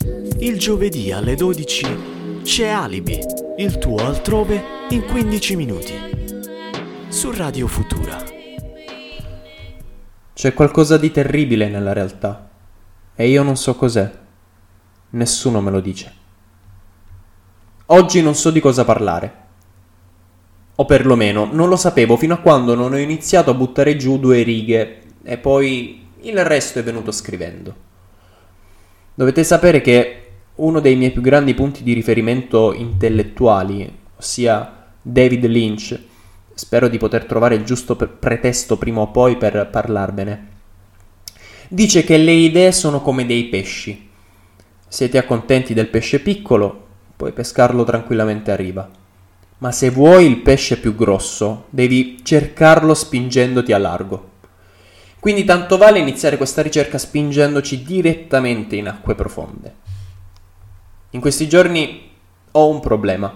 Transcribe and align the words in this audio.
Il 0.00 0.58
giovedì 0.58 1.12
alle 1.12 1.34
12 1.34 2.40
c'è 2.42 2.68
Alibi, 2.68 3.18
il 3.58 3.76
tuo 3.76 3.98
altrove 3.98 4.62
in 4.88 5.04
15 5.04 5.54
minuti. 5.54 5.92
Su 7.08 7.30
Radio 7.30 7.66
Futura. 7.66 8.16
C'è 10.32 10.54
qualcosa 10.54 10.96
di 10.96 11.10
terribile 11.10 11.68
nella 11.68 11.92
realtà 11.92 12.48
e 13.14 13.28
io 13.28 13.42
non 13.42 13.56
so 13.56 13.74
cos'è. 13.76 14.10
Nessuno 15.10 15.60
me 15.60 15.70
lo 15.70 15.80
dice. 15.80 16.12
Oggi 17.86 18.22
non 18.22 18.34
so 18.34 18.50
di 18.50 18.60
cosa 18.60 18.86
parlare. 18.86 19.34
O 20.76 20.86
perlomeno 20.86 21.50
non 21.52 21.68
lo 21.68 21.76
sapevo 21.76 22.16
fino 22.16 22.32
a 22.32 22.38
quando 22.38 22.74
non 22.74 22.94
ho 22.94 22.98
iniziato 22.98 23.50
a 23.50 23.54
buttare 23.54 23.96
giù 23.96 24.18
due 24.18 24.42
righe 24.42 25.02
e 25.22 25.36
poi 25.36 26.08
il 26.20 26.42
resto 26.42 26.78
è 26.78 26.82
venuto 26.82 27.12
scrivendo. 27.12 27.90
Dovete 29.14 29.44
sapere 29.44 29.82
che 29.82 30.22
uno 30.54 30.80
dei 30.80 30.96
miei 30.96 31.10
più 31.10 31.20
grandi 31.20 31.52
punti 31.52 31.82
di 31.82 31.92
riferimento 31.92 32.72
intellettuali, 32.72 33.90
ossia 34.16 34.86
David 35.02 35.44
Lynch, 35.46 36.00
spero 36.54 36.88
di 36.88 36.96
poter 36.96 37.26
trovare 37.26 37.56
il 37.56 37.64
giusto 37.64 37.94
pretesto 37.94 38.78
prima 38.78 39.00
o 39.00 39.10
poi 39.10 39.36
per 39.36 39.68
parlarvene, 39.70 40.48
dice 41.68 42.04
che 42.04 42.16
le 42.16 42.32
idee 42.32 42.72
sono 42.72 43.02
come 43.02 43.26
dei 43.26 43.44
pesci. 43.44 44.08
Siete 44.88 45.18
accontenti 45.18 45.74
del 45.74 45.88
pesce 45.88 46.20
piccolo, 46.20 46.86
puoi 47.16 47.32
pescarlo 47.32 47.84
tranquillamente 47.84 48.50
a 48.50 48.56
riva. 48.56 48.88
Ma 49.58 49.72
se 49.72 49.90
vuoi 49.90 50.26
il 50.26 50.38
pesce 50.38 50.78
più 50.78 50.94
grosso, 50.94 51.66
devi 51.68 52.20
cercarlo 52.22 52.94
spingendoti 52.94 53.72
a 53.72 53.78
largo. 53.78 54.30
Quindi 55.22 55.44
tanto 55.44 55.76
vale 55.76 56.00
iniziare 56.00 56.36
questa 56.36 56.62
ricerca 56.62 56.98
spingendoci 56.98 57.84
direttamente 57.84 58.74
in 58.74 58.88
acque 58.88 59.14
profonde. 59.14 59.74
In 61.10 61.20
questi 61.20 61.48
giorni 61.48 62.10
ho 62.50 62.68
un 62.68 62.80
problema. 62.80 63.32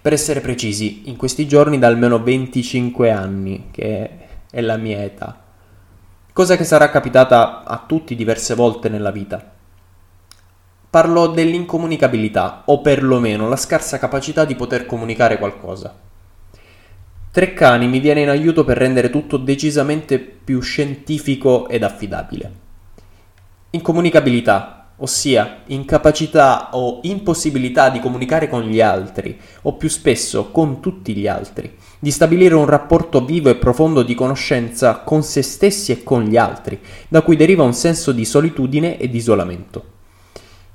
Per 0.00 0.12
essere 0.12 0.40
precisi, 0.40 1.08
in 1.08 1.16
questi 1.16 1.48
giorni 1.48 1.80
da 1.80 1.88
almeno 1.88 2.22
25 2.22 3.10
anni, 3.10 3.70
che 3.72 4.18
è 4.48 4.60
la 4.60 4.76
mia 4.76 5.02
età. 5.02 5.42
Cosa 6.32 6.56
che 6.56 6.62
sarà 6.62 6.90
capitata 6.90 7.64
a 7.64 7.82
tutti 7.84 8.14
diverse 8.14 8.54
volte 8.54 8.88
nella 8.88 9.10
vita. 9.10 9.44
Parlo 10.90 11.26
dell'incomunicabilità, 11.26 12.62
o 12.66 12.80
perlomeno 12.82 13.48
la 13.48 13.56
scarsa 13.56 13.98
capacità 13.98 14.44
di 14.44 14.54
poter 14.54 14.86
comunicare 14.86 15.38
qualcosa. 15.38 15.92
Treccani 17.32 17.86
mi 17.86 18.00
viene 18.00 18.22
in 18.22 18.28
aiuto 18.28 18.64
per 18.64 18.76
rendere 18.76 19.08
tutto 19.08 19.36
decisamente 19.36 20.18
più 20.18 20.60
scientifico 20.60 21.68
ed 21.68 21.84
affidabile. 21.84 22.52
Incomunicabilità, 23.70 24.88
ossia 24.96 25.62
incapacità 25.66 26.70
o 26.72 26.98
impossibilità 27.02 27.88
di 27.88 28.00
comunicare 28.00 28.48
con 28.48 28.62
gli 28.62 28.80
altri, 28.80 29.38
o 29.62 29.74
più 29.74 29.88
spesso 29.88 30.50
con 30.50 30.80
tutti 30.80 31.14
gli 31.14 31.28
altri, 31.28 31.76
di 32.00 32.10
stabilire 32.10 32.56
un 32.56 32.66
rapporto 32.66 33.24
vivo 33.24 33.48
e 33.48 33.54
profondo 33.54 34.02
di 34.02 34.16
conoscenza 34.16 34.96
con 34.96 35.22
se 35.22 35.42
stessi 35.42 35.92
e 35.92 36.02
con 36.02 36.24
gli 36.24 36.36
altri, 36.36 36.80
da 37.06 37.22
cui 37.22 37.36
deriva 37.36 37.62
un 37.62 37.74
senso 37.74 38.10
di 38.10 38.24
solitudine 38.24 38.98
e 38.98 39.08
di 39.08 39.18
isolamento. 39.18 39.84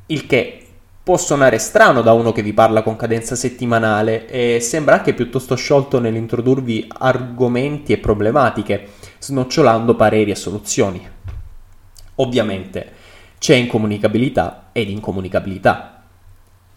Il 0.05 0.25
che 0.25 0.64
Può 1.05 1.17
suonare 1.17 1.59
strano 1.59 2.01
da 2.01 2.13
uno 2.13 2.31
che 2.31 2.41
vi 2.41 2.51
parla 2.51 2.81
con 2.81 2.95
cadenza 2.95 3.35
settimanale 3.35 4.27
e 4.27 4.59
sembra 4.59 4.95
anche 4.95 5.13
piuttosto 5.13 5.53
sciolto 5.53 5.99
nell'introdurvi 5.99 6.87
argomenti 6.97 7.93
e 7.93 7.99
problematiche, 7.99 8.87
snocciolando 9.19 9.95
pareri 9.95 10.31
e 10.31 10.35
soluzioni. 10.35 11.07
Ovviamente 12.15 12.91
c'è 13.37 13.53
incomunicabilità 13.53 14.69
ed 14.71 14.89
incomunicabilità. 14.89 16.01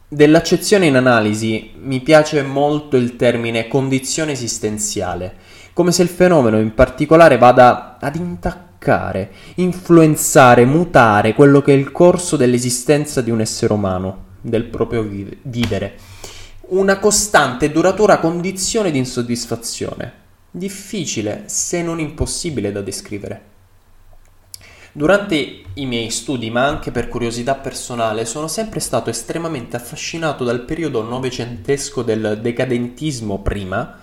Dell'accezione 0.06 0.84
in 0.84 0.96
analisi 0.96 1.72
mi 1.80 2.00
piace 2.00 2.42
molto 2.42 2.98
il 2.98 3.16
termine 3.16 3.66
condizione 3.66 4.32
esistenziale, 4.32 5.36
come 5.72 5.90
se 5.90 6.02
il 6.02 6.08
fenomeno 6.10 6.58
in 6.58 6.74
particolare 6.74 7.38
vada 7.38 7.96
ad 7.98 8.14
intaccare, 8.14 8.67
influenzare, 9.56 10.64
mutare 10.64 11.34
quello 11.34 11.60
che 11.62 11.72
è 11.72 11.76
il 11.76 11.92
corso 11.92 12.36
dell'esistenza 12.36 13.20
di 13.20 13.30
un 13.30 13.40
essere 13.40 13.72
umano 13.72 14.26
del 14.40 14.64
proprio 14.64 15.02
vivere. 15.42 15.98
Una 16.68 16.98
costante 16.98 17.66
e 17.66 17.70
duratura 17.70 18.18
condizione 18.18 18.90
di 18.90 18.98
insoddisfazione, 18.98 20.12
difficile 20.50 21.44
se 21.46 21.82
non 21.82 21.98
impossibile 21.98 22.72
da 22.72 22.82
descrivere. 22.82 23.42
Durante 24.92 25.62
i 25.74 25.86
miei 25.86 26.10
studi, 26.10 26.50
ma 26.50 26.66
anche 26.66 26.90
per 26.90 27.08
curiosità 27.08 27.54
personale, 27.54 28.24
sono 28.24 28.48
sempre 28.48 28.80
stato 28.80 29.10
estremamente 29.10 29.76
affascinato 29.76 30.44
dal 30.44 30.62
periodo 30.62 31.02
novecentesco 31.02 32.02
del 32.02 32.40
decadentismo 32.42 33.40
prima 33.40 33.98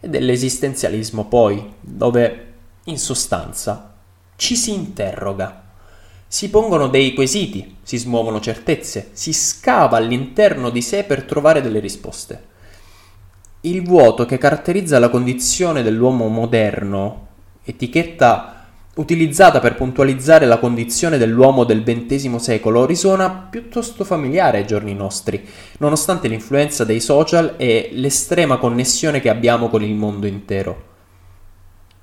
e 0.00 0.08
dell'esistenzialismo 0.08 1.26
poi, 1.26 1.72
dove, 1.80 2.52
in 2.84 2.98
sostanza, 2.98 3.93
ci 4.36 4.56
si 4.56 4.72
interroga 4.72 5.64
si 6.34 6.50
pongono 6.50 6.88
dei 6.88 7.14
quesiti, 7.14 7.76
si 7.84 7.96
smuovono 7.96 8.40
certezze, 8.40 9.10
si 9.12 9.32
scava 9.32 9.98
all'interno 9.98 10.70
di 10.70 10.82
sé 10.82 11.04
per 11.04 11.22
trovare 11.22 11.62
delle 11.62 11.78
risposte. 11.78 12.42
Il 13.60 13.84
vuoto 13.84 14.26
che 14.26 14.36
caratterizza 14.36 14.98
la 14.98 15.10
condizione 15.10 15.84
dell'uomo 15.84 16.26
moderno, 16.26 17.28
etichetta 17.62 18.64
utilizzata 18.96 19.60
per 19.60 19.76
puntualizzare 19.76 20.44
la 20.46 20.58
condizione 20.58 21.18
dell'uomo 21.18 21.62
del 21.62 21.84
XX 21.84 22.34
secolo, 22.34 22.84
risuona 22.84 23.30
piuttosto 23.30 24.02
familiare 24.02 24.58
ai 24.58 24.66
giorni 24.66 24.92
nostri, 24.92 25.40
nonostante 25.78 26.26
l'influenza 26.26 26.82
dei 26.82 26.98
social 26.98 27.54
e 27.58 27.90
l'estrema 27.92 28.56
connessione 28.56 29.20
che 29.20 29.30
abbiamo 29.30 29.68
con 29.68 29.84
il 29.84 29.94
mondo 29.94 30.26
intero 30.26 30.93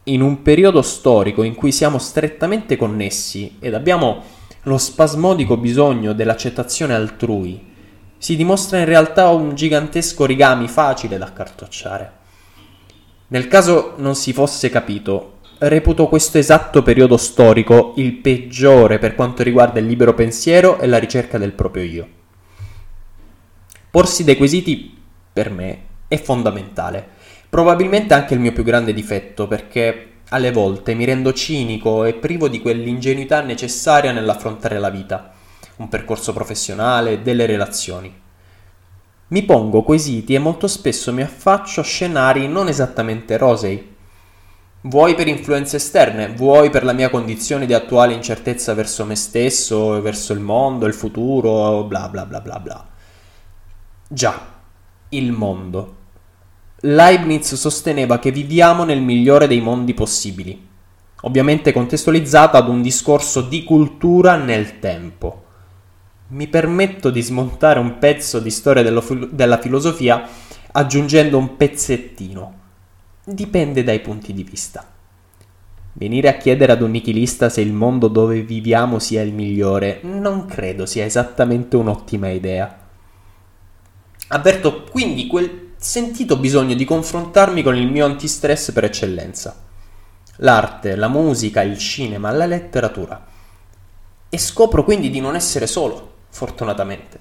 in 0.06 0.22
un 0.22 0.42
periodo 0.42 0.82
storico 0.82 1.44
in 1.44 1.54
cui 1.54 1.72
siamo 1.72 2.00
strettamente 2.00 2.76
connessi 2.76 3.58
ed 3.60 3.74
abbiamo 3.74 4.24
lo 4.64 4.78
spasmodico 4.78 5.58
bisogno 5.58 6.14
dell'accettazione 6.14 6.94
altrui, 6.94 7.70
si 8.18 8.36
dimostra 8.36 8.80
in 8.80 8.86
realtà 8.86 9.30
un 9.30 9.56
gigantesco 9.56 10.24
origami 10.24 10.68
facile 10.68 11.18
da 11.18 11.26
accartocciare. 11.26 12.20
Nel 13.28 13.48
caso 13.48 13.94
non 13.98 14.16
si 14.16 14.34
fosse 14.34 14.70
capito, 14.70 15.40
reputo 15.58 16.08
questo 16.08 16.38
esatto 16.38 16.84
periodo 16.84 17.18
storico 17.18 17.94
il 17.98 18.14
peggiore 18.14 19.00
per 19.00 19.16
quanto 19.16 19.42
riguarda 19.42 19.80
il 19.80 19.88
libero 19.88 20.14
pensiero 20.14 20.80
e 20.80 20.88
la 20.88 20.98
ricerca 20.98 21.38
del 21.38 21.54
proprio 21.54 21.84
io. 21.84 22.08
Porsi 23.90 24.24
dei 24.24 24.38
quesiti, 24.38 24.96
per 25.34 25.50
me, 25.50 25.82
è 26.08 26.22
fondamentale 26.22 27.20
Probabilmente 27.52 28.14
anche 28.14 28.34
il 28.34 28.40
mio 28.40 28.54
più 28.54 28.64
grande 28.64 28.94
difetto, 28.94 29.46
perché 29.46 30.20
alle 30.30 30.54
volte 30.54 30.94
mi 30.94 31.04
rendo 31.04 31.34
cinico 31.34 32.06
e 32.06 32.14
privo 32.14 32.48
di 32.48 32.62
quell'ingenuità 32.62 33.42
necessaria 33.42 34.14
nell'affrontare 34.14 34.80
la 34.80 34.90
vita, 34.90 35.34
un 35.76 35.90
percorso 35.90 36.32
professionale, 36.32 37.22
delle 37.22 37.46
relazioni. 37.46 38.22
Mi 39.28 39.44
pongo 39.44 39.84
quesiti 39.84 40.34
e 40.34 40.40
molto 40.40 40.68
spesso 40.68 41.12
mi 41.12 41.24
affaccio 41.24 41.82
a 41.82 41.84
scenari 41.84 42.48
non 42.48 42.70
esattamente 42.70 43.36
rosei. 43.36 43.96
Vuoi 44.84 45.14
per 45.14 45.28
influenze 45.28 45.76
esterne, 45.76 46.30
vuoi 46.30 46.70
per 46.70 46.86
la 46.86 46.94
mia 46.94 47.10
condizione 47.10 47.66
di 47.66 47.74
attuale 47.74 48.14
incertezza 48.14 48.74
verso 48.74 49.04
me 49.04 49.16
stesso, 49.16 50.02
verso 50.02 50.32
il 50.32 50.40
mondo, 50.40 50.86
il 50.86 50.94
futuro, 50.94 51.84
bla 51.84 52.08
bla 52.08 52.26
bla 52.26 52.40
bla 52.40 52.60
bla. 52.62 52.88
Già, 54.08 54.40
il 55.10 55.34
mondo 55.34 56.00
Leibniz 56.84 57.54
sosteneva 57.54 58.18
che 58.18 58.32
viviamo 58.32 58.84
nel 58.84 59.04
migliore 59.04 59.46
dei 59.46 59.62
mondi 59.62 59.94
possibili, 59.94 60.68
ovviamente 61.22 61.72
contestualizzata 61.72 62.58
ad 62.58 62.70
un 62.70 62.82
discorso 62.82 63.42
di 63.42 63.64
cultura 63.64 64.36
nel 64.36 64.80
tempo. 64.80 65.44
Mi 66.30 66.48
permetto 66.48 67.12
di 67.12 67.22
smontare 67.22 67.78
un 67.78 68.00
pezzo 68.00 68.40
di 68.40 68.50
storia 68.50 68.82
della 68.82 69.58
filosofia 69.60 70.28
aggiungendo 70.72 71.38
un 71.38 71.56
pezzettino. 71.56 72.54
Dipende 73.26 73.84
dai 73.84 74.00
punti 74.00 74.34
di 74.34 74.44
vista. 74.44 74.84
Venire 75.94 76.30
a 76.30 76.38
chiedere 76.38 76.72
ad 76.72 76.82
un 76.82 76.90
nichilista 76.90 77.50
se 77.50 77.62
il 77.62 77.74
mondo 77.74 78.08
dove 78.08 78.42
viviamo 78.42 78.98
sia 78.98 79.22
il 79.22 79.34
migliore 79.34 80.00
non 80.02 80.48
credo 80.48 80.88
sia 80.88 81.06
esattamente 81.06 81.76
un'ottima 81.76 82.30
idea. 82.30 82.76
Avverto 84.30 84.86
quindi 84.86 85.28
quel 85.28 85.70
sentito 85.84 86.38
bisogno 86.38 86.76
di 86.76 86.86
confrontarmi 86.86 87.64
con 87.64 87.76
il 87.76 87.90
mio 87.90 88.06
antistress 88.06 88.72
per 88.72 88.84
eccellenza. 88.84 89.56
L'arte, 90.38 90.96
la 90.96 91.08
musica, 91.08 91.64
il 91.64 91.76
cinema, 91.80 92.30
la 92.30 92.46
letteratura. 92.46 93.26
E 94.30 94.38
scopro 94.38 94.84
quindi 94.84 95.10
di 95.10 95.20
non 95.20 95.36
essere 95.36 95.66
solo, 95.66 96.14
fortunatamente. 96.30 97.20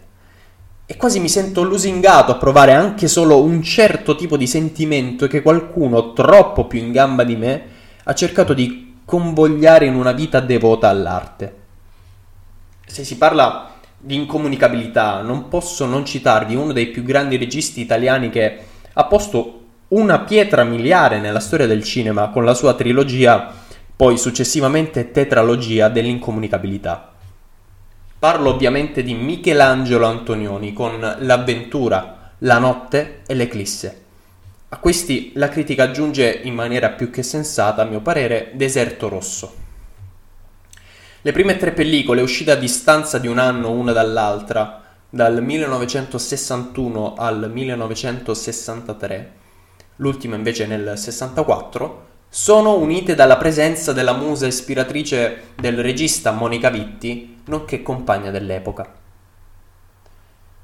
E 0.85 0.95
quasi 0.99 1.21
mi 1.21 1.31
sento 1.31 1.62
lusingato 1.62 2.33
a 2.33 2.37
provare 2.37 2.75
anche 2.75 3.09
solo 3.09 3.43
un 3.43 3.62
certo 3.62 4.15
tipo 4.15 4.37
di 4.37 4.47
sentimento 4.47 5.27
che 5.27 5.41
qualcuno 5.41 6.12
troppo 6.12 6.67
più 6.67 6.81
in 6.81 6.93
gamba 6.93 7.25
di 7.25 7.37
me 7.37 7.62
ha 8.05 8.12
cercato 8.12 8.53
di 8.53 8.97
convogliare 9.07 9.87
in 9.87 9.95
una 9.95 10.12
vita 10.12 10.39
devota 10.39 10.91
all'arte. 10.91 11.57
Se 12.85 13.05
si 13.05 13.17
parla 13.17 13.70
di 14.00 14.14
incomunicabilità, 14.14 15.20
non 15.20 15.49
posso 15.49 15.85
non 15.85 16.06
citarvi 16.06 16.55
uno 16.55 16.73
dei 16.73 16.87
più 16.87 17.02
grandi 17.02 17.37
registi 17.37 17.81
italiani 17.81 18.31
che 18.31 18.58
ha 18.93 19.05
posto 19.05 19.56
una 19.88 20.20
pietra 20.20 20.64
miliare 20.64 21.20
nella 21.20 21.41
storia 21.41 21.67
del 21.67 21.85
cinema 21.85 22.31
con 22.31 22.44
la 22.44 22.55
sua 22.55 22.75
trilogia, 22.75 23.52
poi 23.94 24.17
successivamente 24.17 25.11
tetralogia 25.11 25.88
dell'incomunicabilità. 25.88 27.12
Parlo 28.19 28.50
ovviamente 28.50 29.02
di 29.02 29.14
Michelangelo 29.14 30.06
Antonioni 30.06 30.73
con 30.73 31.17
L'avventura, 31.20 32.32
La 32.38 32.58
notte 32.58 33.20
e 33.26 33.35
l'eclisse. 33.35 34.02
A 34.70 34.79
questi 34.79 35.32
la 35.35 35.49
critica 35.49 35.85
aggiunge 35.85 36.41
in 36.44 36.55
maniera 36.55 36.91
più 36.91 37.11
che 37.11 37.23
sensata, 37.23 37.82
a 37.82 37.87
mio 37.87 38.00
parere, 38.00 38.52
Deserto 38.55 39.08
Rosso. 39.08 39.55
Le 41.23 41.33
prime 41.33 41.59
tre 41.59 41.73
pellicole, 41.73 42.23
uscite 42.23 42.51
a 42.51 42.57
distanza 42.57 43.19
di 43.19 43.29
un 43.29 43.39
anno 43.39 43.73
una 43.73 43.93
dall'altra, 43.93 44.83
dal 45.11 45.43
1961 45.43 47.13
al 47.15 47.51
1963, 47.53 49.33
l'ultima 49.97 50.37
invece 50.37 50.67
nel 50.67 50.95
64, 50.97 52.07
sono 52.31 52.79
unite 52.79 53.15
dalla 53.15 53.37
presenza 53.37 53.93
della 53.93 54.15
musa 54.15 54.47
ispiratrice 54.47 55.49
del 55.57 55.83
regista 55.83 56.31
Monica 56.31 56.71
Vitti, 56.71 57.41
nonché 57.45 57.83
compagna 57.83 58.31
dell'epoca. 58.31 58.91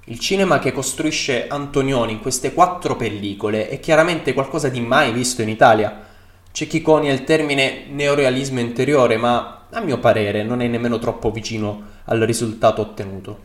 Il 0.04 0.18
cinema 0.18 0.58
che 0.58 0.72
costruisce 0.72 1.48
Antonioni 1.48 2.12
in 2.12 2.20
queste 2.20 2.54
quattro 2.54 2.96
pellicole 2.96 3.68
è 3.68 3.78
chiaramente 3.78 4.32
qualcosa 4.32 4.70
di 4.70 4.80
mai 4.80 5.12
visto 5.12 5.42
in 5.42 5.50
Italia. 5.50 6.02
C'è 6.50 6.66
chi 6.66 6.80
conia 6.80 7.12
il 7.12 7.24
termine 7.24 7.84
neorealismo 7.90 8.60
interiore, 8.60 9.18
ma 9.18 9.55
a 9.78 9.80
mio 9.82 9.98
parere 9.98 10.42
non 10.42 10.62
è 10.62 10.66
nemmeno 10.66 10.98
troppo 10.98 11.30
vicino 11.30 11.82
al 12.04 12.20
risultato 12.20 12.80
ottenuto. 12.80 13.38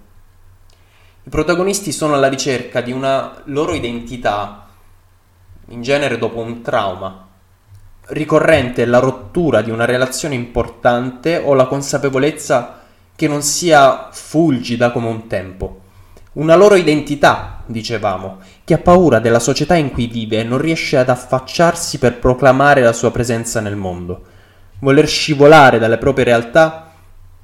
I 1.23 1.29
protagonisti 1.29 1.91
sono 1.91 2.13
alla 2.13 2.29
ricerca 2.29 2.79
di 2.79 2.93
una 2.93 3.41
loro 3.45 3.73
identità, 3.73 4.67
in 5.67 5.81
genere 5.81 6.17
dopo 6.17 6.39
un 6.39 6.61
trauma. 6.61 7.27
Ricorrente 8.07 8.85
la 8.85 8.99
rottura 8.99 9.61
di 9.61 9.71
una 9.71 9.83
relazione 9.83 10.35
importante 10.35 11.35
o 11.37 11.53
la 11.53 11.67
consapevolezza 11.67 12.79
che 13.13 13.27
non 13.27 13.41
sia 13.41 14.07
fulgida 14.11 14.91
come 14.91 15.07
un 15.07 15.27
tempo. 15.27 15.81
Una 16.33 16.55
loro 16.55 16.75
identità, 16.75 17.61
dicevamo, 17.65 18.39
che 18.63 18.75
ha 18.75 18.77
paura 18.77 19.19
della 19.19 19.39
società 19.39 19.75
in 19.75 19.91
cui 19.91 20.07
vive 20.07 20.39
e 20.39 20.43
non 20.43 20.59
riesce 20.59 20.95
ad 20.95 21.09
affacciarsi 21.09 21.99
per 21.99 22.19
proclamare 22.19 22.81
la 22.81 22.93
sua 22.93 23.11
presenza 23.11 23.59
nel 23.59 23.75
mondo. 23.75 24.30
Voler 24.81 25.07
scivolare 25.07 25.79
dalle 25.79 25.97
proprie 25.97 26.25
realtà 26.25 26.91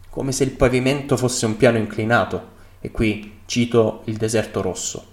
come 0.10 0.32
se 0.32 0.44
il 0.44 0.52
pavimento 0.52 1.16
fosse 1.18 1.46
un 1.46 1.56
piano 1.56 1.78
inclinato. 1.78 2.56
E 2.82 2.90
qui 2.90 3.42
cito 3.46 4.02
il 4.06 4.18
deserto 4.18 4.62
rosso. 4.62 5.06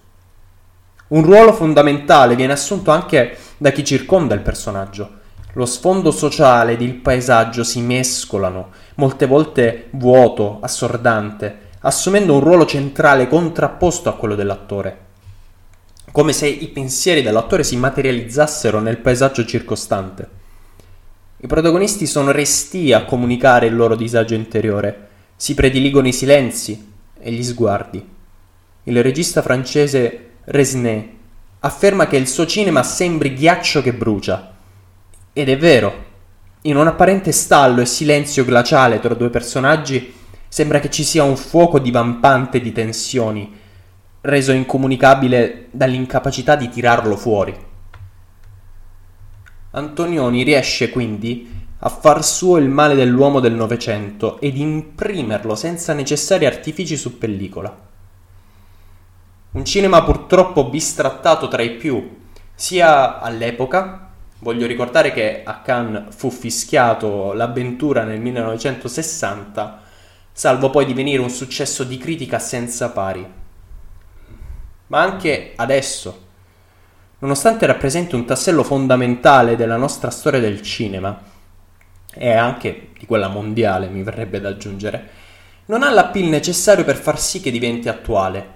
Un 1.08 1.22
ruolo 1.22 1.52
fondamentale 1.52 2.34
viene 2.34 2.54
assunto 2.54 2.90
anche 2.90 3.36
da 3.58 3.70
chi 3.70 3.84
circonda 3.84 4.34
il 4.34 4.40
personaggio. 4.40 5.20
Lo 5.52 5.66
sfondo 5.66 6.10
sociale 6.10 6.72
ed 6.72 6.80
il 6.80 6.94
paesaggio 6.94 7.62
si 7.62 7.82
mescolano, 7.82 8.70
molte 8.94 9.26
volte 9.26 9.88
vuoto, 9.90 10.58
assordante, 10.62 11.58
assumendo 11.80 12.32
un 12.32 12.40
ruolo 12.40 12.64
centrale 12.64 13.28
contrapposto 13.28 14.08
a 14.08 14.14
quello 14.14 14.34
dell'attore, 14.34 14.98
come 16.10 16.32
se 16.32 16.48
i 16.48 16.68
pensieri 16.68 17.20
dell'attore 17.20 17.64
si 17.64 17.76
materializzassero 17.76 18.80
nel 18.80 18.96
paesaggio 18.96 19.44
circostante. 19.44 20.42
I 21.44 21.46
protagonisti 21.46 22.06
sono 22.06 22.30
resti 22.30 22.94
a 22.94 23.04
comunicare 23.04 23.66
il 23.66 23.76
loro 23.76 23.96
disagio 23.96 24.32
interiore, 24.32 25.08
si 25.36 25.52
prediligono 25.52 26.08
i 26.08 26.12
silenzi 26.14 26.92
e 27.20 27.30
gli 27.30 27.44
sguardi. 27.44 28.02
Il 28.84 29.02
regista 29.02 29.42
francese 29.42 30.30
Resnais 30.44 31.04
afferma 31.58 32.06
che 32.06 32.16
il 32.16 32.28
suo 32.28 32.46
cinema 32.46 32.82
sembri 32.82 33.34
ghiaccio 33.34 33.82
che 33.82 33.92
brucia. 33.92 34.54
Ed 35.34 35.50
è 35.50 35.58
vero. 35.58 36.04
In 36.62 36.76
un 36.76 36.86
apparente 36.86 37.30
stallo 37.30 37.82
e 37.82 37.86
silenzio 37.86 38.46
glaciale 38.46 38.98
tra 38.98 39.12
due 39.12 39.28
personaggi, 39.28 40.14
Sembra 40.48 40.78
che 40.78 40.88
ci 40.88 41.02
sia 41.02 41.24
un 41.24 41.36
fuoco 41.36 41.80
divampante 41.80 42.60
di 42.60 42.70
tensioni, 42.70 43.52
reso 44.20 44.52
incomunicabile 44.52 45.66
dall'incapacità 45.72 46.54
di 46.54 46.68
tirarlo 46.68 47.16
fuori. 47.16 47.72
Antonioni 49.76 50.44
riesce 50.44 50.90
quindi 50.90 51.50
a 51.80 51.88
far 51.88 52.24
suo 52.24 52.58
il 52.58 52.68
male 52.68 52.94
dell'uomo 52.94 53.40
del 53.40 53.54
Novecento 53.54 54.40
ed 54.40 54.56
imprimerlo 54.56 55.56
senza 55.56 55.92
necessari 55.92 56.46
artifici 56.46 56.96
su 56.96 57.18
pellicola. 57.18 57.76
Un 59.50 59.64
cinema 59.64 60.04
purtroppo 60.04 60.68
bistrattato 60.68 61.48
tra 61.48 61.62
i 61.62 61.72
più, 61.72 62.18
sia 62.54 63.18
all'epoca, 63.20 64.10
voglio 64.38 64.66
ricordare 64.66 65.12
che 65.12 65.42
a 65.44 65.60
Cannes 65.60 66.14
fu 66.14 66.30
fischiato 66.30 67.32
l'avventura 67.32 68.04
nel 68.04 68.20
1960, 68.20 69.82
salvo 70.30 70.70
poi 70.70 70.86
divenire 70.86 71.20
un 71.20 71.30
successo 71.30 71.82
di 71.82 71.98
critica 71.98 72.38
senza 72.38 72.90
pari. 72.90 73.26
Ma 74.86 75.00
anche 75.00 75.52
adesso, 75.56 76.23
nonostante 77.24 77.64
rappresenti 77.64 78.14
un 78.14 78.26
tassello 78.26 78.62
fondamentale 78.62 79.56
della 79.56 79.78
nostra 79.78 80.10
storia 80.10 80.40
del 80.40 80.60
cinema, 80.60 81.18
e 82.12 82.32
anche 82.32 82.90
di 82.98 83.06
quella 83.06 83.28
mondiale 83.28 83.88
mi 83.88 84.02
verrebbe 84.02 84.42
da 84.42 84.50
aggiungere, 84.50 85.08
non 85.66 85.82
ha 85.82 85.90
l'appeal 85.90 86.28
necessario 86.28 86.84
per 86.84 86.96
far 86.96 87.18
sì 87.18 87.40
che 87.40 87.50
diventi 87.50 87.88
attuale, 87.88 88.48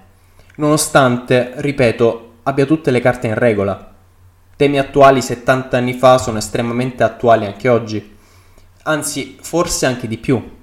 nonostante, 0.57 1.53
ripeto, 1.55 2.33
abbia 2.43 2.67
tutte 2.67 2.91
le 2.91 3.01
carte 3.01 3.25
in 3.25 3.33
regola. 3.33 3.91
Temi 4.55 4.77
attuali 4.77 5.23
70 5.23 5.75
anni 5.75 5.93
fa 5.93 6.19
sono 6.19 6.37
estremamente 6.37 7.01
attuali 7.01 7.47
anche 7.47 7.69
oggi, 7.69 8.17
anzi 8.83 9.37
forse 9.41 9.87
anche 9.87 10.07
di 10.07 10.17
più. 10.17 10.57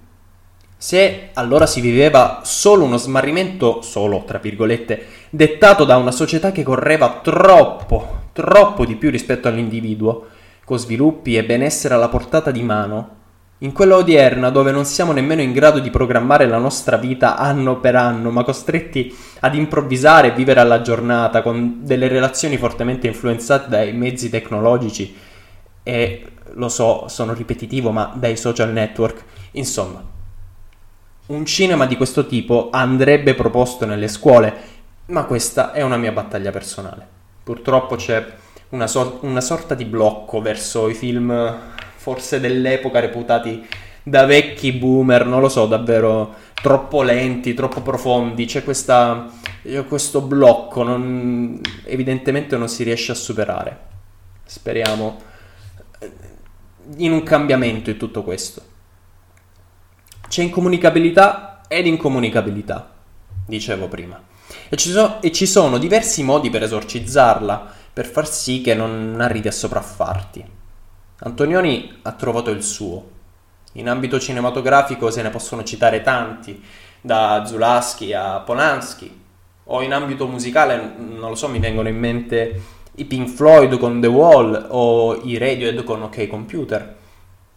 Se 0.78 1.30
allora 1.32 1.66
si 1.66 1.80
viveva 1.80 2.42
solo 2.44 2.84
uno 2.84 2.98
smarrimento, 2.98 3.80
solo 3.80 4.24
tra 4.26 4.38
virgolette, 4.38 5.06
dettato 5.30 5.84
da 5.84 5.96
una 5.96 6.10
società 6.10 6.52
che 6.52 6.62
correva 6.62 7.20
troppo, 7.22 8.24
troppo 8.34 8.84
di 8.84 8.96
più 8.96 9.10
rispetto 9.10 9.48
all'individuo, 9.48 10.26
con 10.66 10.78
sviluppi 10.78 11.34
e 11.34 11.44
benessere 11.44 11.94
alla 11.94 12.08
portata 12.08 12.50
di 12.50 12.62
mano, 12.62 13.14
in 13.60 13.72
quella 13.72 13.96
odierna 13.96 14.50
dove 14.50 14.70
non 14.70 14.84
siamo 14.84 15.12
nemmeno 15.12 15.40
in 15.40 15.52
grado 15.52 15.78
di 15.78 15.88
programmare 15.88 16.46
la 16.46 16.58
nostra 16.58 16.98
vita 16.98 17.38
anno 17.38 17.80
per 17.80 17.96
anno, 17.96 18.30
ma 18.30 18.44
costretti 18.44 19.16
ad 19.40 19.54
improvvisare 19.54 20.28
e 20.28 20.34
vivere 20.34 20.60
alla 20.60 20.82
giornata 20.82 21.40
con 21.40 21.78
delle 21.84 22.06
relazioni 22.06 22.58
fortemente 22.58 23.06
influenzate 23.06 23.70
dai 23.70 23.94
mezzi 23.94 24.28
tecnologici 24.28 25.16
e, 25.82 26.26
lo 26.52 26.68
so, 26.68 27.08
sono 27.08 27.32
ripetitivo, 27.32 27.92
ma 27.92 28.12
dai 28.14 28.36
social 28.36 28.72
network, 28.72 29.24
insomma 29.52 30.15
un 31.26 31.44
cinema 31.44 31.86
di 31.86 31.96
questo 31.96 32.26
tipo 32.26 32.68
andrebbe 32.70 33.34
proposto 33.34 33.84
nelle 33.86 34.08
scuole, 34.08 34.54
ma 35.06 35.24
questa 35.24 35.72
è 35.72 35.82
una 35.82 35.96
mia 35.96 36.12
battaglia 36.12 36.50
personale. 36.50 37.06
Purtroppo 37.42 37.96
c'è 37.96 38.24
una, 38.70 38.86
so- 38.86 39.18
una 39.22 39.40
sorta 39.40 39.74
di 39.74 39.84
blocco 39.84 40.40
verso 40.40 40.88
i 40.88 40.94
film 40.94 41.54
forse 41.96 42.38
dell'epoca 42.38 43.00
reputati 43.00 43.66
da 44.02 44.24
vecchi 44.24 44.72
boomer, 44.72 45.26
non 45.26 45.40
lo 45.40 45.48
so, 45.48 45.66
davvero 45.66 46.34
troppo 46.54 47.02
lenti, 47.02 47.54
troppo 47.54 47.80
profondi. 47.80 48.46
C'è 48.46 48.62
questa, 48.62 49.28
questo 49.88 50.20
blocco, 50.20 50.84
non, 50.84 51.60
evidentemente 51.84 52.56
non 52.56 52.68
si 52.68 52.84
riesce 52.84 53.10
a 53.10 53.16
superare. 53.16 53.78
Speriamo 54.44 55.20
in 56.98 57.10
un 57.10 57.24
cambiamento 57.24 57.90
di 57.90 57.96
tutto 57.96 58.22
questo. 58.22 58.74
C'è 60.28 60.42
incomunicabilità 60.42 61.60
ed 61.68 61.86
incomunicabilità, 61.86 62.90
dicevo 63.46 63.88
prima. 63.88 64.20
E 64.68 64.76
ci, 64.76 64.90
so- 64.90 65.20
e 65.20 65.32
ci 65.32 65.46
sono 65.46 65.78
diversi 65.78 66.22
modi 66.22 66.50
per 66.50 66.62
esorcizzarla, 66.62 67.72
per 67.92 68.06
far 68.06 68.28
sì 68.28 68.60
che 68.60 68.74
non 68.74 69.18
arrivi 69.20 69.48
a 69.48 69.52
sopraffarti. 69.52 70.44
Antonioni 71.20 71.98
ha 72.02 72.12
trovato 72.12 72.50
il 72.50 72.62
suo. 72.62 73.14
In 73.72 73.88
ambito 73.88 74.18
cinematografico 74.18 75.10
se 75.10 75.22
ne 75.22 75.30
possono 75.30 75.62
citare 75.64 76.02
tanti, 76.02 76.62
da 77.00 77.44
Zulaschi 77.46 78.12
a 78.12 78.40
Polanski, 78.40 79.24
o 79.64 79.82
in 79.82 79.92
ambito 79.92 80.26
musicale, 80.26 80.94
non 80.98 81.30
lo 81.30 81.34
so, 81.34 81.48
mi 81.48 81.58
vengono 81.58 81.88
in 81.88 81.98
mente 81.98 82.62
i 82.96 83.04
Pink 83.04 83.28
Floyd 83.28 83.78
con 83.78 84.00
The 84.00 84.06
Wall 84.06 84.66
o 84.70 85.20
i 85.22 85.38
Radiohead 85.38 85.84
con 85.84 86.02
OK 86.02 86.26
Computer 86.26 86.96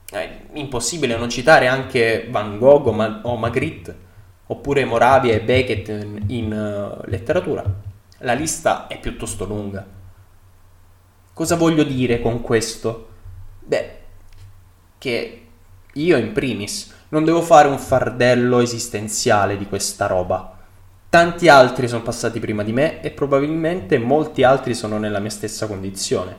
è 0.09 0.38
impossibile 0.53 1.17
non 1.17 1.29
citare 1.29 1.67
anche 1.67 2.27
Van 2.29 2.57
Gogh 2.57 2.87
o, 2.87 2.91
Ma- 2.91 3.21
o 3.23 3.35
Magritte, 3.35 3.97
oppure 4.47 4.85
Moravia 4.85 5.33
e 5.33 5.41
Beckett 5.41 5.87
in, 5.89 6.23
in 6.27 6.51
uh, 6.51 7.09
letteratura. 7.09 7.63
La 8.19 8.33
lista 8.33 8.87
è 8.87 8.99
piuttosto 8.99 9.45
lunga. 9.45 9.85
Cosa 11.33 11.55
voglio 11.55 11.83
dire 11.83 12.21
con 12.21 12.41
questo? 12.41 13.07
Beh, 13.59 13.97
che 14.97 15.45
io 15.93 16.17
in 16.17 16.31
primis 16.33 16.97
Non 17.09 17.23
devo 17.23 17.41
fare 17.41 17.67
un 17.67 17.79
fardello 17.79 18.59
esistenziale 18.59 19.57
di 19.57 19.65
questa 19.67 20.05
roba. 20.05 20.57
Tanti 21.09 21.47
altri 21.47 21.87
sono 21.87 22.03
passati 22.03 22.39
prima 22.39 22.61
di 22.61 22.71
me 22.71 23.01
e 23.01 23.09
probabilmente 23.09 23.97
molti 23.97 24.43
altri 24.43 24.75
sono 24.75 24.99
nella 24.99 25.17
mia 25.17 25.31
stessa 25.31 25.65
condizione. 25.65 26.37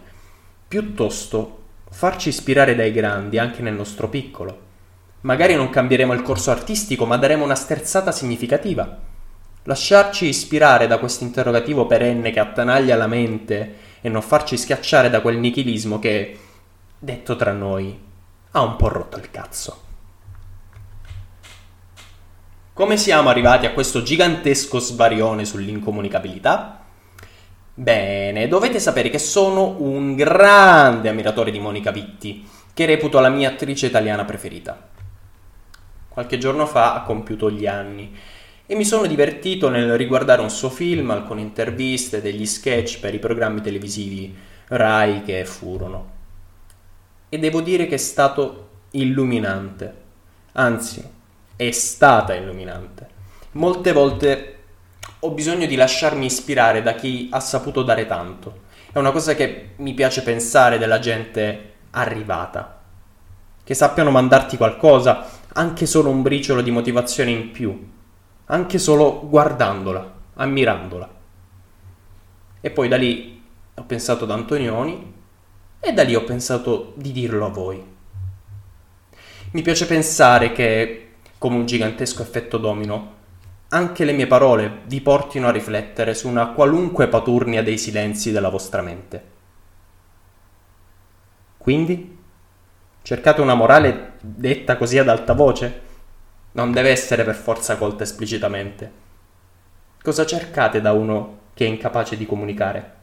Piuttosto 0.68 1.59
farci 1.90 2.28
ispirare 2.30 2.74
dai 2.74 2.92
grandi 2.92 3.38
anche 3.38 3.62
nel 3.62 3.74
nostro 3.74 4.08
piccolo. 4.08 4.68
Magari 5.22 5.54
non 5.54 5.68
cambieremo 5.68 6.12
il 6.14 6.22
corso 6.22 6.50
artistico, 6.50 7.04
ma 7.04 7.16
daremo 7.16 7.44
una 7.44 7.54
sterzata 7.54 8.10
significativa. 8.10 8.98
Lasciarci 9.64 10.26
ispirare 10.26 10.86
da 10.86 10.98
questo 10.98 11.24
interrogativo 11.24 11.86
perenne 11.86 12.30
che 12.30 12.40
attanaglia 12.40 12.96
la 12.96 13.06
mente 13.06 13.76
e 14.00 14.08
non 14.08 14.22
farci 14.22 14.56
schiacciare 14.56 15.10
da 15.10 15.20
quel 15.20 15.36
nichilismo 15.36 15.98
che, 15.98 16.38
detto 16.98 17.36
tra 17.36 17.52
noi, 17.52 17.98
ha 18.52 18.62
un 18.62 18.76
po' 18.76 18.88
rotto 18.88 19.18
il 19.18 19.30
cazzo. 19.30 19.82
Come 22.72 22.96
siamo 22.96 23.28
arrivati 23.28 23.66
a 23.66 23.72
questo 23.72 24.02
gigantesco 24.02 24.78
svarione 24.78 25.44
sull'incomunicabilità? 25.44 26.79
Bene, 27.74 28.48
dovete 28.48 28.80
sapere 28.80 29.10
che 29.10 29.18
sono 29.18 29.76
un 29.78 30.14
grande 30.14 31.08
ammiratore 31.08 31.50
di 31.50 31.60
Monica 31.60 31.90
Vitti, 31.90 32.46
che 32.74 32.86
reputo 32.86 33.20
la 33.20 33.28
mia 33.28 33.50
attrice 33.50 33.86
italiana 33.86 34.24
preferita. 34.24 34.88
Qualche 36.08 36.38
giorno 36.38 36.66
fa 36.66 36.94
ha 36.94 37.02
compiuto 37.02 37.50
gli 37.50 37.66
anni 37.66 38.14
e 38.66 38.74
mi 38.74 38.84
sono 38.84 39.06
divertito 39.06 39.68
nel 39.68 39.96
riguardare 39.96 40.42
un 40.42 40.50
suo 40.50 40.70
film, 40.70 41.10
alcune 41.10 41.40
interviste, 41.40 42.20
degli 42.20 42.46
sketch 42.46 43.00
per 43.00 43.14
i 43.14 43.18
programmi 43.18 43.60
televisivi 43.60 44.36
Rai 44.68 45.22
che 45.22 45.44
furono. 45.44 46.10
E 47.28 47.38
devo 47.38 47.60
dire 47.60 47.86
che 47.86 47.94
è 47.94 47.98
stato 47.98 48.68
illuminante, 48.92 49.94
anzi 50.52 51.02
è 51.56 51.70
stata 51.70 52.34
illuminante. 52.34 53.08
Molte 53.52 53.92
volte 53.92 54.59
ho 55.22 55.30
bisogno 55.32 55.66
di 55.66 55.76
lasciarmi 55.76 56.24
ispirare 56.24 56.80
da 56.82 56.94
chi 56.94 57.28
ha 57.30 57.40
saputo 57.40 57.82
dare 57.82 58.06
tanto. 58.06 58.68
È 58.90 58.98
una 58.98 59.12
cosa 59.12 59.34
che 59.34 59.72
mi 59.76 59.92
piace 59.92 60.22
pensare 60.22 60.78
della 60.78 60.98
gente 60.98 61.72
arrivata. 61.90 62.80
Che 63.62 63.74
sappiano 63.74 64.10
mandarti 64.10 64.56
qualcosa, 64.56 65.28
anche 65.52 65.84
solo 65.84 66.08
un 66.08 66.22
briciolo 66.22 66.62
di 66.62 66.70
motivazione 66.70 67.30
in 67.30 67.50
più, 67.50 67.90
anche 68.46 68.78
solo 68.78 69.28
guardandola, 69.28 70.14
ammirandola. 70.34 71.08
E 72.62 72.70
poi 72.70 72.88
da 72.88 72.96
lì 72.96 73.42
ho 73.74 73.82
pensato 73.84 74.24
ad 74.24 74.30
Antonioni 74.30 75.14
e 75.80 75.92
da 75.92 76.02
lì 76.02 76.14
ho 76.14 76.24
pensato 76.24 76.94
di 76.96 77.12
dirlo 77.12 77.44
a 77.44 77.50
voi. 77.50 77.82
Mi 79.52 79.62
piace 79.62 79.86
pensare 79.86 80.52
che 80.52 81.08
come 81.36 81.56
un 81.56 81.66
gigantesco 81.66 82.22
effetto 82.22 82.56
domino, 82.58 83.18
anche 83.72 84.04
le 84.04 84.12
mie 84.12 84.26
parole 84.26 84.80
vi 84.86 85.00
portino 85.00 85.46
a 85.46 85.52
riflettere 85.52 86.14
su 86.14 86.28
una 86.28 86.48
qualunque 86.48 87.08
paturnia 87.08 87.62
dei 87.62 87.78
silenzi 87.78 88.32
della 88.32 88.48
vostra 88.48 88.82
mente. 88.82 89.24
Quindi, 91.56 92.18
cercate 93.02 93.40
una 93.40 93.54
morale 93.54 94.14
detta 94.20 94.76
così 94.76 94.98
ad 94.98 95.08
alta 95.08 95.34
voce? 95.34 95.88
Non 96.52 96.72
deve 96.72 96.90
essere 96.90 97.22
per 97.22 97.36
forza 97.36 97.76
colta 97.76 98.02
esplicitamente. 98.02 98.92
Cosa 100.02 100.26
cercate 100.26 100.80
da 100.80 100.92
uno 100.92 101.38
che 101.54 101.64
è 101.64 101.68
incapace 101.68 102.16
di 102.16 102.26
comunicare? 102.26 102.94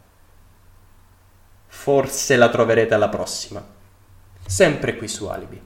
Forse 1.67 2.35
la 2.35 2.49
troverete 2.49 2.93
alla 2.93 3.09
prossima. 3.09 3.65
Sempre 4.45 4.97
qui 4.97 5.07
su 5.07 5.27
Alibi. 5.27 5.61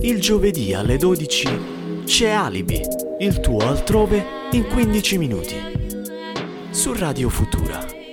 Il 0.00 0.20
giovedì 0.20 0.74
alle 0.74 0.96
12 0.96 1.82
c'è 2.04 2.28
Alibi, 2.28 2.80
il 3.18 3.40
tuo 3.40 3.66
altrove 3.66 4.24
in 4.52 4.66
15 4.66 5.18
minuti. 5.18 5.56
Su 6.70 6.92
Radio 6.92 7.30
Futura. 7.30 8.03